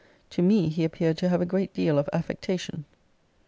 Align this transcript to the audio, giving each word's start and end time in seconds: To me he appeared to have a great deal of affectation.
To 0.31 0.41
me 0.41 0.69
he 0.69 0.83
appeared 0.83 1.19
to 1.19 1.29
have 1.29 1.41
a 1.43 1.45
great 1.45 1.75
deal 1.75 1.99
of 1.99 2.09
affectation. 2.11 2.85